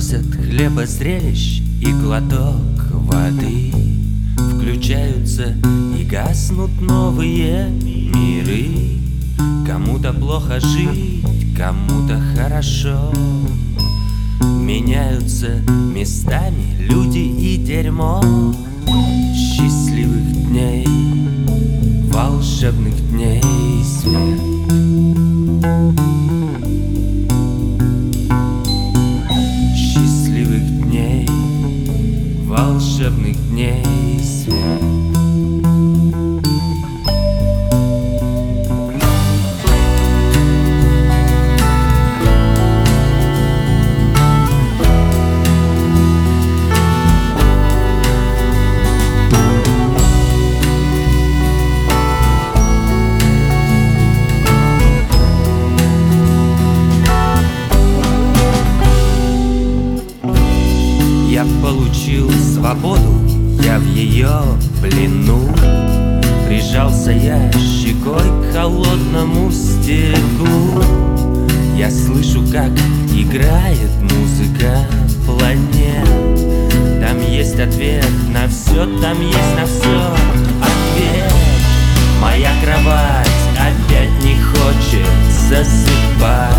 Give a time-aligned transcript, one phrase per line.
[0.00, 2.56] Просят хлеба зрелищ и глоток
[2.90, 3.70] воды.
[4.34, 5.54] Включаются
[5.94, 8.96] и гаснут новые миры.
[9.66, 11.22] Кому-то плохо жить,
[11.54, 13.12] кому-то хорошо.
[14.40, 15.60] Меняются
[15.94, 18.22] местами люди и дерьмо.
[19.36, 20.86] Счастливых дней,
[22.10, 23.39] волшебных дней
[32.50, 34.90] волшебных дней свет
[61.62, 63.18] получил свободу,
[63.64, 64.28] я в ее
[64.82, 65.48] плену.
[66.46, 70.82] Прижался я щекой к холодному стеклу.
[71.76, 72.70] Я слышу, как
[73.14, 74.86] играет музыка
[75.24, 76.06] планет.
[77.00, 80.14] Там есть ответ на все, там есть на все
[80.60, 81.32] ответ.
[82.20, 85.08] Моя кровать опять не хочет
[85.48, 86.49] засыпать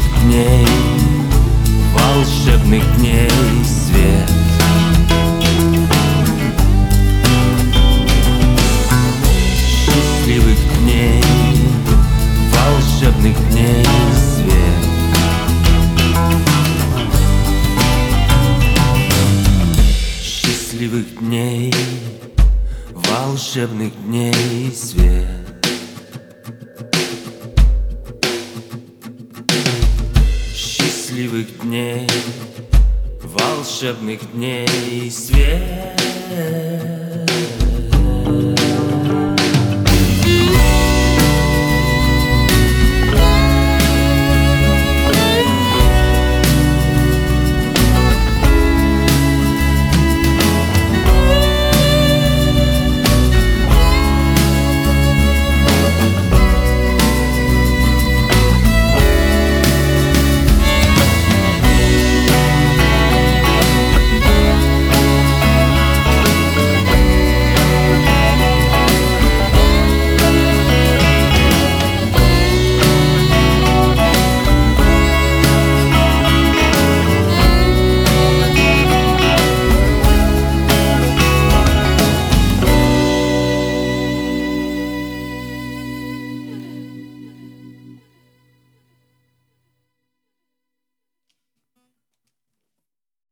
[0.00, 0.66] Счастливых дней,
[1.92, 3.28] волшебных дней
[3.64, 4.30] свет.
[9.66, 11.22] Счастливых дней,
[12.54, 14.84] волшебных дней свет.
[20.22, 21.74] Счастливых дней,
[22.94, 25.49] волшебных дней свет
[31.20, 32.06] Счастливых дней,
[33.22, 36.00] волшебных дней свет